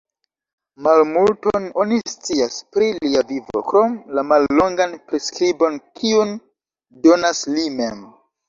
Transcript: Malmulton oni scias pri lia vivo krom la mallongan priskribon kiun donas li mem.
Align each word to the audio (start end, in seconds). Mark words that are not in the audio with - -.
Malmulton 0.85 1.67
oni 1.83 1.99
scias 2.13 2.57
pri 2.77 2.87
lia 3.05 3.23
vivo 3.33 3.63
krom 3.73 3.93
la 4.19 4.25
mallongan 4.33 4.97
priskribon 5.13 5.81
kiun 6.01 6.37
donas 7.07 7.47
li 7.55 7.69
mem. 7.81 8.07